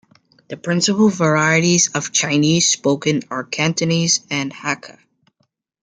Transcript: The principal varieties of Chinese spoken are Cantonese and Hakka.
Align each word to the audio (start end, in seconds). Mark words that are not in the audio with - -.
The 0.47 0.57
principal 0.57 1.09
varieties 1.09 1.89
of 1.93 2.11
Chinese 2.11 2.67
spoken 2.69 3.21
are 3.29 3.43
Cantonese 3.43 4.21
and 4.31 4.51
Hakka. 4.51 4.97